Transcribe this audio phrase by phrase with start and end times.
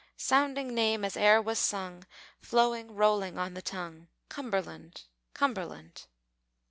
[0.17, 2.07] Sounding name as e'er was sung,
[2.39, 5.03] Flowing, rolling on the tongue Cumberland!
[5.35, 6.07] Cumberland!